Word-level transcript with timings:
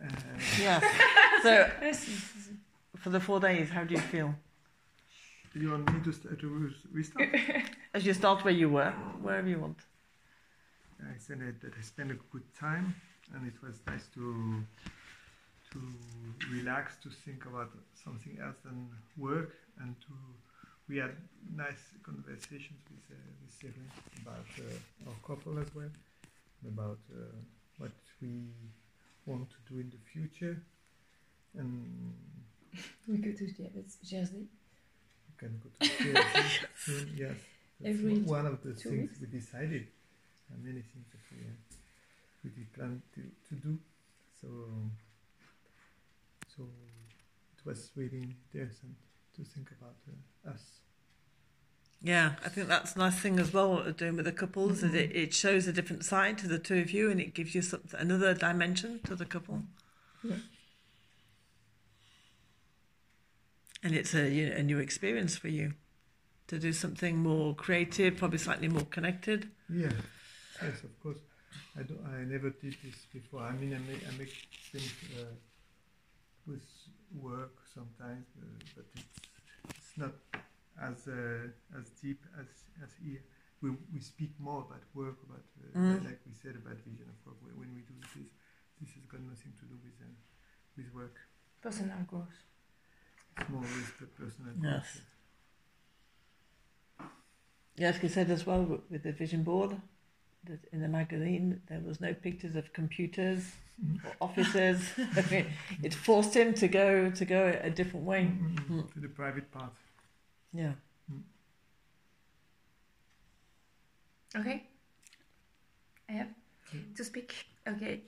Uh, 0.00 0.06
Yes. 0.58 0.82
So 1.42 1.68
for 2.96 3.10
the 3.10 3.20
four 3.20 3.40
days, 3.40 3.70
how 3.70 3.84
do 3.84 3.94
you 3.94 4.00
feel? 4.00 4.34
Do 5.52 5.60
you 5.60 5.70
want 5.70 5.92
me 5.92 6.00
to, 6.02 6.12
st- 6.12 6.38
to 6.40 6.70
restart? 6.92 7.28
As 7.94 8.04
you 8.06 8.14
start 8.14 8.44
where 8.44 8.54
you 8.54 8.68
were, 8.70 8.90
wherever 9.22 9.48
you 9.48 9.58
want. 9.60 9.78
I 11.00 11.18
said 11.18 11.38
that, 11.40 11.72
I 11.78 11.82
spent 11.82 12.10
a 12.10 12.18
good 12.32 12.42
time, 12.58 12.94
and 13.34 13.46
it 13.46 13.54
was 13.62 13.76
nice 13.86 14.06
to 14.14 14.24
to 15.72 15.80
relax, 16.52 16.96
to 17.02 17.08
think 17.10 17.46
about 17.46 17.70
something 18.04 18.38
else 18.40 18.56
than 18.64 18.88
work, 19.16 19.50
and 19.80 19.94
to 20.00 20.12
we 20.88 20.96
had 20.98 21.14
nice 21.54 21.84
conversations 22.02 22.80
with 22.90 23.04
uh, 23.10 23.20
with 23.40 23.52
Cyril 23.58 23.88
about 24.22 24.46
uh, 24.58 25.08
our 25.10 25.16
couple 25.26 25.58
as 25.58 25.70
well, 25.74 25.90
about 26.66 26.98
uh, 27.12 27.20
what 27.78 27.92
we 28.22 28.32
want 29.26 29.48
to 29.50 29.56
do 29.72 29.80
in 29.80 29.90
the 29.90 29.98
future, 30.12 30.62
and 31.56 32.14
We 33.08 33.18
go 33.18 33.32
to 33.32 33.46
Jer- 33.46 33.70
Jersey. 34.02 34.46
we 35.28 35.34
can 35.38 35.60
go 35.62 35.68
to 35.78 35.88
Jersey 35.88 36.48
soon. 36.76 37.14
Yes, 37.16 37.36
that's 37.80 37.98
Every 37.98 38.18
one 38.20 38.46
of 38.46 38.62
the 38.62 38.74
things 38.74 38.90
weeks? 39.00 39.18
we 39.20 39.26
decided. 39.26 39.86
Are 40.50 40.58
many 40.62 40.82
things 40.82 41.06
that 41.12 41.22
we 41.32 41.38
uh, 41.46 41.52
we 42.44 42.50
did 42.50 42.72
plan 42.72 43.02
to, 43.14 43.20
to 43.48 43.54
do. 43.66 43.78
So 44.40 44.48
so 46.56 46.62
it 47.56 47.64
was 47.64 47.90
really 47.96 48.36
interesting 48.52 48.94
to 49.36 49.42
think 49.44 49.70
about 49.80 49.96
uh, 50.08 50.50
us. 50.52 50.62
Yeah, 52.02 52.34
I 52.44 52.50
think 52.50 52.68
that's 52.68 52.96
a 52.96 52.98
nice 52.98 53.18
thing 53.18 53.38
as 53.38 53.52
well. 53.52 53.70
What 53.70 53.86
we're 53.86 53.92
doing 53.92 54.16
with 54.16 54.26
the 54.26 54.32
couples 54.32 54.82
is 54.82 54.92
it, 54.92 55.14
it 55.16 55.32
shows 55.32 55.66
a 55.66 55.72
different 55.72 56.04
side 56.04 56.36
to 56.38 56.48
the 56.48 56.58
two 56.58 56.78
of 56.78 56.90
you, 56.90 57.10
and 57.10 57.18
it 57.20 57.34
gives 57.34 57.54
you 57.54 57.62
some, 57.62 57.80
another 57.98 58.34
dimension 58.34 59.00
to 59.04 59.16
the 59.16 59.24
couple. 59.24 59.62
Yeah. 60.22 60.36
And 63.82 63.94
it's 63.94 64.14
a 64.14 64.28
you 64.28 64.50
know, 64.50 64.56
a 64.56 64.62
new 64.62 64.78
experience 64.78 65.36
for 65.36 65.48
you 65.48 65.74
to 66.48 66.58
do 66.58 66.72
something 66.72 67.16
more 67.16 67.54
creative, 67.54 68.16
probably 68.16 68.38
slightly 68.38 68.68
more 68.68 68.84
connected. 68.84 69.50
Yes, 69.68 69.92
yes, 70.62 70.84
of 70.84 71.00
course. 71.02 71.18
I 71.78 71.82
do. 71.82 71.98
I 72.06 72.24
never 72.24 72.50
did 72.50 72.76
this 72.84 73.06
before. 73.12 73.40
I 73.42 73.52
mean, 73.52 73.74
I 73.74 73.78
make 73.90 74.02
I 74.06 74.16
make 74.18 74.34
things 74.72 74.92
uh, 75.18 75.24
with 76.46 76.62
work 77.18 77.52
sometimes, 77.74 78.26
uh, 78.40 78.46
but 78.76 78.84
it's 78.94 79.20
it's 79.68 79.92
not 79.96 80.12
as 80.80 81.06
uh, 81.08 81.78
as 81.78 81.90
deep 82.02 82.20
as 82.40 82.46
as 82.82 82.90
here. 83.02 83.22
We 83.62 83.70
we 83.92 84.00
speak 84.00 84.32
more 84.38 84.60
about 84.66 84.82
work, 84.94 85.16
about 85.28 85.44
uh, 85.60 85.78
Mm. 85.78 86.04
like 86.04 86.20
we 86.26 86.34
said 86.34 86.54
about 86.56 86.76
vision 86.86 87.08
of 87.08 87.18
work. 87.26 87.36
When- 87.42 87.58
When 87.60 87.74
we 87.74 87.82
do 87.82 87.94
this, 88.14 88.30
this 88.80 88.90
has 88.96 89.04
got 89.06 89.20
nothing 89.20 89.52
to 89.60 89.64
do 89.66 89.76
with 89.84 89.96
uh, 90.02 90.14
with 90.76 90.88
work. 90.94 91.16
Personal 91.62 92.02
growth. 92.10 92.36
It's 93.38 93.48
more 93.48 93.62
with 93.62 93.98
the 94.00 94.06
personal 94.06 94.52
Yes. 94.62 94.62
growth. 94.62 95.00
Yes, 97.76 98.02
you 98.02 98.08
said 98.08 98.30
as 98.30 98.46
well 98.46 98.62
with 98.62 98.80
with 98.90 99.02
the 99.02 99.12
vision 99.12 99.42
board 99.42 99.76
that 100.44 100.60
in 100.72 100.80
the 100.80 100.88
magazine 100.88 101.62
there 101.68 101.80
was 101.80 102.00
no 102.00 102.12
pictures 102.14 102.54
of 102.56 102.72
computers 102.72 103.42
or 104.04 104.12
offices. 104.20 104.80
it 105.82 105.94
forced 105.94 106.34
him 106.36 106.54
to 106.54 106.68
go 106.68 107.10
to 107.10 107.24
go 107.24 107.58
a 107.62 107.70
different 107.70 108.04
way. 108.06 108.22
Mm, 108.24 108.54
mm, 108.54 108.66
mm, 108.68 108.82
Mm. 108.82 108.92
To 108.94 109.00
the 109.00 109.08
private 109.08 109.50
part. 109.50 109.72
Yeah. 110.54 110.72
Okay. 114.36 114.64
I 116.08 116.12
have 116.12 116.28
Mm. 116.74 116.96
to 116.96 117.04
speak. 117.04 117.32
Okay. 117.68 118.00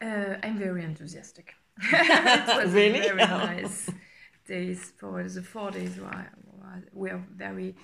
Uh, 0.00 0.36
I'm 0.42 0.58
very 0.58 0.84
enthusiastic. 0.84 1.54
it 1.82 2.48
was 2.64 2.72
Really? 2.80 3.00
very 3.00 3.16
nice 3.56 3.90
days 4.46 4.92
for 4.98 5.22
the 5.28 5.42
four 5.42 5.70
days 5.70 5.98
were, 5.98 6.26
were 6.92 7.22
very 7.36 7.74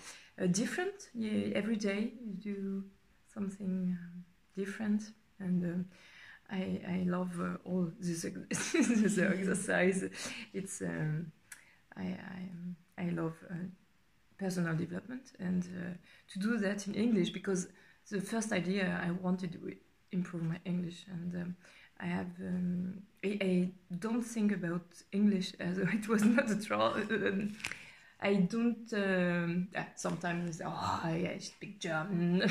uh, 0.40 0.46
different. 0.46 1.10
You, 1.14 1.52
every 1.54 1.76
day 1.76 2.12
you 2.24 2.32
do 2.34 2.84
something 3.34 3.96
um, 4.00 4.24
different, 4.56 5.02
and 5.40 5.64
um, 5.64 5.84
I 6.50 6.80
I 6.88 7.04
love 7.06 7.40
uh, 7.40 7.56
all 7.64 7.90
this, 8.00 8.22
this 8.22 9.18
exercise. 9.18 10.04
It's 10.54 10.80
um, 10.82 11.32
I 11.96 12.16
I, 12.38 13.04
I 13.04 13.10
love 13.10 13.34
uh, 13.50 13.54
personal 14.38 14.74
development 14.74 15.32
and 15.38 15.64
uh, 15.78 15.94
to 16.32 16.38
do 16.38 16.58
that 16.58 16.86
in 16.86 16.94
English 16.94 17.30
because 17.30 17.68
the 18.10 18.20
first 18.20 18.52
idea 18.52 19.00
I 19.04 19.10
wanted 19.10 19.52
to 19.52 19.72
improve 20.12 20.42
my 20.42 20.58
English 20.64 21.06
and 21.10 21.34
um, 21.34 21.56
I 21.98 22.06
have 22.06 22.30
um, 22.40 23.02
I, 23.24 23.38
I 23.40 23.70
don't 23.98 24.22
think 24.22 24.52
about 24.52 24.86
English 25.12 25.54
as 25.60 25.78
it 25.78 26.08
was 26.08 26.24
not 26.24 26.50
a 26.50 26.60
trial. 26.60 26.94
Um, 27.10 27.56
I 28.18 28.34
don't. 28.34 28.90
Um, 28.94 29.68
uh, 29.76 29.82
sometimes 29.94 30.62
oh 30.64 31.00
I, 31.04 31.32
I 31.34 31.38
speak 31.38 31.80
German. 31.80 32.42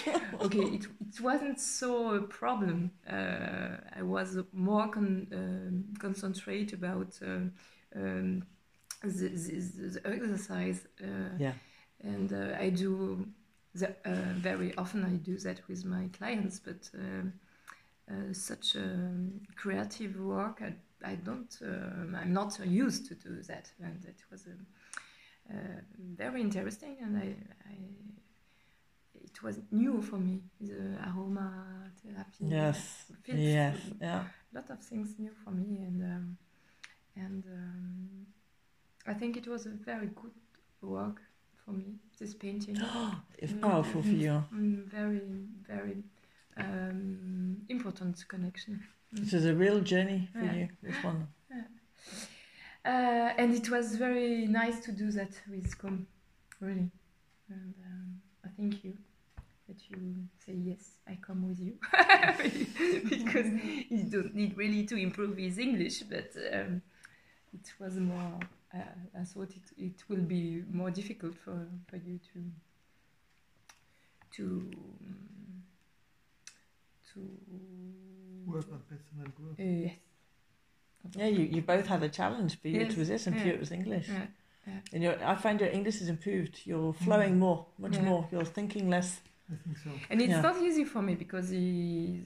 okay, 0.40 0.60
it 0.60 0.86
it 1.08 1.20
wasn't 1.20 1.58
so 1.60 2.14
a 2.14 2.22
problem. 2.22 2.92
Uh, 3.08 3.76
I 3.96 4.02
was 4.02 4.38
more 4.52 4.88
con- 4.88 5.26
um, 5.32 5.94
concentrate 5.98 6.72
about 6.72 7.18
um, 7.22 7.52
um, 7.96 8.44
the, 9.02 9.28
the, 9.28 10.00
the 10.00 10.08
exercise. 10.08 10.86
Uh, 11.02 11.36
Yeah. 11.38 11.54
and 12.00 12.32
uh, 12.32 12.56
I 12.58 12.70
do 12.70 13.26
the, 13.74 13.88
uh, 14.04 14.32
very 14.36 14.74
often. 14.76 15.04
I 15.04 15.16
do 15.16 15.38
that 15.38 15.60
with 15.68 15.84
my 15.84 16.08
clients, 16.18 16.60
but 16.60 16.90
such 18.32 18.76
um, 18.76 19.40
creative 19.56 20.16
work, 20.20 20.62
I, 20.62 20.74
I 21.12 21.14
don't. 21.16 21.56
Um, 21.62 22.16
I'm 22.20 22.32
not 22.32 22.58
used 22.66 23.06
to 23.08 23.14
do 23.14 23.42
that, 23.42 23.72
and 23.80 24.04
it 24.04 24.22
was 24.30 24.46
um, 24.46 24.66
uh, 25.50 25.80
very 25.98 26.40
interesting, 26.40 26.96
and 27.00 27.16
I, 27.16 27.34
I. 27.70 27.76
It 29.14 29.42
was 29.42 29.58
new 29.70 30.02
for 30.02 30.18
me, 30.18 30.42
the 30.60 30.98
aroma 31.06 31.90
therapy. 32.02 32.44
Yes. 32.44 33.10
Yes. 33.26 33.78
Yeah. 34.00 34.24
lot 34.52 34.70
of 34.70 34.80
things 34.80 35.14
new 35.18 35.32
for 35.44 35.50
me 35.50 35.78
and 35.78 36.02
um, 36.02 36.38
and 37.16 37.44
um, 37.46 38.26
I 39.06 39.14
think 39.14 39.36
it 39.36 39.46
was 39.46 39.66
a 39.66 39.70
very 39.70 40.08
good 40.14 40.32
work 40.82 41.20
for 41.64 41.72
me 41.72 41.94
this 42.18 42.34
painting 42.34 42.76
It's 43.38 43.52
powerful 43.52 44.02
for 44.02 44.08
you. 44.08 44.44
Mm, 44.54 44.84
very 44.86 45.20
very 45.66 46.02
um, 46.56 47.56
important 47.68 48.24
connection 48.28 48.80
This 49.12 49.32
is 49.32 49.46
a 49.46 49.54
real 49.54 49.80
journey 49.80 50.28
for 50.32 50.44
Yeah. 50.44 50.54
you. 50.54 50.68
This 50.82 51.02
one. 51.04 51.28
uh, 52.84 52.88
and 53.38 53.54
it 53.54 53.68
was 53.70 53.96
very 53.96 54.46
nice 54.46 54.80
to 54.80 54.92
do 54.92 55.10
that 55.12 55.32
with 55.48 55.76
Com 55.78 56.06
really 56.60 56.90
and 57.48 57.74
um, 57.86 58.20
I 58.44 58.48
thank 58.56 58.84
you 58.84 58.96
that 59.68 59.80
you 59.90 59.98
say 60.44 60.54
yes 60.54 60.84
I 61.08 61.18
come 61.26 61.48
with 61.48 61.58
you 61.60 61.74
because 63.08 63.46
he 63.88 64.02
don't 64.14 64.34
need 64.34 64.56
really 64.56 64.84
to 64.86 64.96
improve 64.96 65.36
his 65.36 65.58
English 65.58 66.02
but 66.02 66.30
um, 66.52 66.82
it 67.54 67.72
was 67.80 67.94
more 67.96 68.38
uh, 68.74 68.78
I 69.20 69.24
thought 69.24 69.50
it, 69.50 69.66
it 69.88 69.98
will 70.08 70.24
be 70.36 70.64
more 70.72 70.90
difficult 70.90 71.34
for, 71.44 71.68
for 71.88 71.96
you 71.96 72.18
to 72.32 72.40
to 74.36 74.44
um, 74.44 75.62
to 77.12 77.20
Work 78.46 78.66
on 78.72 78.80
personal 78.90 79.28
growth. 79.38 79.58
uh, 79.58 79.62
yes 79.86 79.96
Yeah, 81.16 81.26
you, 81.26 81.44
you 81.56 81.62
both 81.62 81.86
had 81.86 82.02
a 82.02 82.08
challenge 82.08 82.60
for 82.60 82.68
you 82.68 82.80
Yes, 82.80 82.92
to 82.94 82.98
resist 83.00 83.26
and 83.26 83.36
for 83.36 83.42
you 83.46 83.48
yeah, 83.48 83.54
it 83.54 83.60
was 83.60 83.72
English. 83.72 84.08
yeah. 84.08 84.26
And 84.92 85.02
your, 85.02 85.14
I 85.24 85.34
find 85.34 85.60
your 85.60 85.70
English 85.70 85.98
has 86.00 86.08
improved. 86.08 86.60
You're 86.64 86.92
flowing 86.94 87.38
more, 87.38 87.66
much 87.78 87.96
Yeah. 87.96 88.04
more. 88.10 88.26
You're 88.32 88.44
thinking 88.58 88.88
less. 88.88 89.20
I 89.52 89.56
think 89.62 89.76
so. 89.78 89.90
And 90.10 90.20
it's 90.22 90.30
Yeah. 90.30 90.40
not 90.42 90.56
easy 90.62 90.84
for 90.84 91.02
me 91.02 91.14
because 91.14 91.50
he 91.50 92.22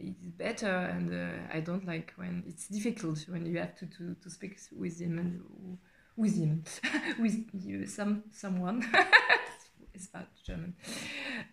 he's 0.00 0.32
better, 0.38 0.66
and 0.68 1.12
uh, 1.12 1.56
I 1.56 1.60
don't 1.60 1.86
like 1.86 2.12
when 2.16 2.42
it's 2.46 2.66
difficult 2.68 3.18
when 3.28 3.46
you 3.46 3.58
have 3.58 3.76
to 3.76 3.86
to, 3.86 4.14
to 4.22 4.30
speak 4.30 4.58
with 4.76 5.00
him 5.00 5.18
and 5.18 5.78
with 6.16 6.36
him 6.36 6.64
with 7.18 7.48
you, 7.52 7.86
some 7.86 8.24
someone. 8.32 8.86
it's 9.94 10.06
about 10.08 10.28
German 10.46 10.74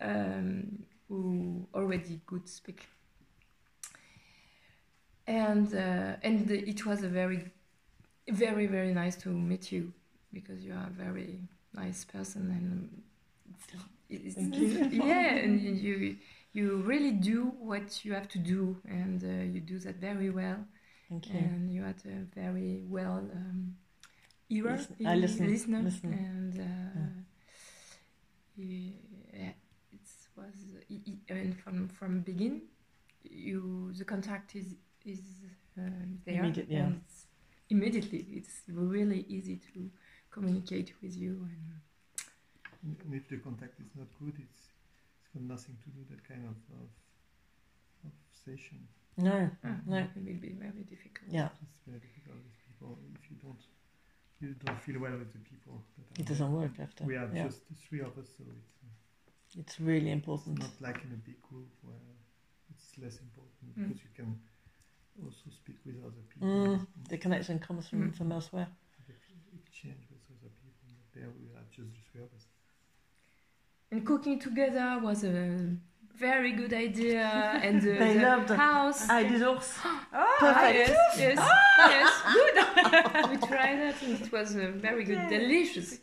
um, 0.02 0.84
who 1.08 1.68
already 1.74 2.22
could 2.26 2.48
speak. 2.48 2.86
And 5.26 5.74
uh, 5.74 6.16
and 6.24 6.50
it 6.50 6.86
was 6.86 7.04
a 7.04 7.10
very 7.10 7.52
very 8.30 8.68
very 8.68 8.94
nice 8.94 9.16
to 9.18 9.30
meet 9.30 9.72
you 9.72 9.94
because 10.34 10.64
you 10.64 10.74
are 10.74 10.88
a 10.88 11.04
very 11.04 11.40
nice 11.74 12.06
person 12.06 12.50
and 12.52 13.02
it's, 14.10 14.38
it's- 14.38 14.94
yeah 14.94 15.36
and 15.36 15.62
you 15.62 16.18
you 16.58 16.66
really 16.92 17.12
do 17.12 17.40
what 17.70 17.88
you 18.06 18.12
have 18.20 18.28
to 18.36 18.40
do 18.54 18.62
and 19.02 19.20
uh, 19.24 19.44
you 19.54 19.60
do 19.74 19.78
that 19.86 19.96
very 20.10 20.30
well 20.42 20.60
Thank 21.10 21.24
you. 21.32 21.40
and 21.40 21.62
you 21.76 21.82
had 21.90 22.02
a 22.06 22.20
very 22.42 22.74
well 22.96 23.18
um, 23.40 23.60
ear 24.50 24.72
Listen- 24.72 25.08
I 25.08 25.16
listen- 25.16 25.48
listener 25.54 25.82
listen. 25.90 26.14
and 26.14 26.54
uh, 26.60 27.02
yeah, 28.58 29.54
it 29.98 30.08
was 30.36 30.56
i- 30.90 31.04
i- 31.12 31.34
and 31.34 31.56
from 31.64 31.88
from 31.88 32.22
begin 32.22 32.62
you 33.24 33.92
the 34.00 34.06
contact 34.14 34.56
is 34.56 34.76
is 35.06 35.22
uh, 35.78 35.82
there. 36.26 36.40
Immediate, 36.44 36.68
yeah. 36.70 36.86
and 36.86 37.02
it's 37.06 37.18
immediately, 37.70 38.22
it's 38.40 38.56
really 38.68 39.22
easy 39.30 39.58
to 39.74 39.90
communicate 40.32 40.90
with 41.02 41.16
you. 41.24 41.34
And 41.54 41.66
And 42.84 42.96
and 43.06 43.14
if 43.20 43.26
the 43.30 43.38
contact 43.48 43.76
is 43.80 43.92
not 44.00 44.08
good, 44.20 44.36
it's 44.46 44.62
it's 45.38 45.46
nothing 45.56 45.78
to 45.84 45.90
do 45.94 46.02
that 46.10 46.22
kind 46.28 46.44
of 46.46 46.58
of, 46.82 46.90
of 48.06 48.14
session. 48.46 48.80
No, 49.18 49.50
uh, 49.66 49.70
no. 49.86 49.98
it 49.98 50.10
will 50.16 50.42
be 50.42 50.54
very 50.58 50.84
difficult. 50.94 51.30
Yeah, 51.30 51.50
It's 51.62 51.86
very 51.88 52.00
difficult 52.00 52.38
with 52.46 52.58
people 52.68 52.98
if 53.18 53.24
you 53.32 53.38
don't 53.42 53.64
you 54.40 54.54
don't 54.66 54.82
feel 54.82 55.00
well 55.00 55.18
with 55.18 55.32
the 55.34 55.40
people. 55.40 55.82
That 55.98 56.20
it 56.22 56.26
doesn't 56.28 56.52
work 56.54 56.74
after. 56.80 57.04
We 57.04 57.16
are 57.18 57.30
yeah. 57.34 57.46
just 57.46 57.68
the 57.70 57.76
three 57.76 58.02
of 58.02 58.14
us, 58.22 58.30
so 58.38 58.44
it's, 58.46 58.76
uh, 58.86 59.60
It's 59.62 59.80
really 59.80 60.12
it's 60.12 60.20
important. 60.22 60.60
not 60.60 60.76
like 60.82 61.02
in 61.06 61.12
a 61.14 61.22
big 61.30 61.42
group 61.42 61.70
where 61.82 61.98
it's 62.72 62.98
less 63.04 63.18
important 63.28 63.74
Mm. 63.74 63.88
because 63.90 64.04
you 64.06 64.12
can 64.16 64.30
also 65.24 65.50
speak 65.50 65.78
with 65.86 65.98
other 66.06 66.24
people. 66.30 66.48
Mm, 66.48 66.88
the 67.10 67.18
connection 67.18 67.58
comes 67.60 67.88
from, 67.90 68.00
Mm. 68.12 68.16
from 68.18 68.32
elsewhere. 68.32 68.68
exchange 69.66 70.04
with 70.12 70.22
other 70.34 70.52
people. 70.62 70.90
There 71.16 71.30
we 71.40 71.46
are 71.58 71.66
just 71.76 71.90
the 71.98 72.04
three 72.12 72.22
of 72.22 72.30
us. 72.38 72.46
And 73.92 74.06
cooking 74.06 74.40
together 74.40 75.00
was 75.02 75.24
a 75.24 75.76
very 76.16 76.52
good 76.52 76.74
idea. 76.74 77.24
and 77.64 77.82
the, 77.82 77.92
They 77.92 78.14
the 78.16 78.22
loved 78.22 78.52
it. 78.52 78.58
house. 78.58 79.10
I 79.10 79.24
did 79.24 79.44
also. 79.44 79.72
Ah, 80.14 80.36
Perfect. 80.40 80.90
yes, 80.90 81.20
yes, 81.20 81.38
yes, 81.94 82.12
good. 82.34 83.30
we 83.42 83.48
tried 83.48 83.80
it 83.90 83.96
and 84.04 84.22
it 84.22 84.32
was 84.32 84.56
uh, 84.56 84.72
very 84.76 85.04
good, 85.04 85.18
Yeah. 85.18 85.30
delicious. 85.30 86.00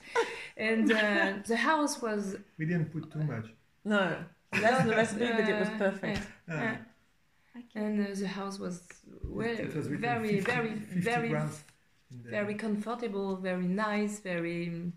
And 0.57 0.91
uh, 0.93 1.33
the 1.47 1.57
house 1.57 2.01
was 2.01 2.37
We 2.59 2.67
didn't 2.67 2.91
put 2.93 3.11
too 3.13 3.25
much. 3.25 3.47
No, 3.85 4.17
that's 4.53 4.85
the 4.87 4.95
recipe, 4.97 5.27
but 5.27 5.49
it 5.49 5.59
was 5.61 5.69
uh, 5.69 5.79
perfect. 5.79 6.23
Yeah. 6.49 6.77
And 7.75 8.01
uh, 8.01 8.15
the 8.15 8.29
house 8.29 8.59
was 8.59 8.83
well, 9.25 9.47
it 9.47 9.75
was 9.75 9.89
written 9.89 10.01
very, 10.01 10.41
50 10.41 10.53
very, 10.53 10.71
50 10.75 11.01
very, 11.01 11.29
grams 11.29 11.63
very 12.11 12.55
comfortable, 12.55 13.37
very 13.37 13.67
nice, 13.67 14.21
very. 14.21 14.93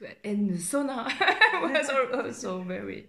it 0.24 0.24
And 0.24 0.50
the 0.50 0.54
sauna 0.54 1.10
was 1.62 1.88
also 1.90 2.62
very, 2.62 3.08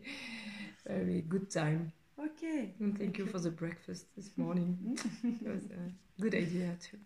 very 0.86 1.22
good 1.22 1.50
time. 1.50 1.92
Okay. 2.20 2.74
And 2.80 2.98
thank 2.98 3.18
you 3.18 3.26
for 3.26 3.40
the 3.40 3.52
breakfast 3.52 4.06
this 4.16 4.30
morning. 4.38 4.98
it 5.24 5.48
was 5.48 5.66
a 5.66 6.22
good 6.22 6.36
idea 6.36 6.76
too. 6.82 7.00